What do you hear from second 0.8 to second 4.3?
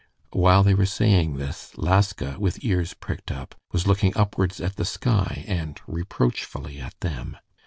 saying this, Laska, with ears pricked up, was looking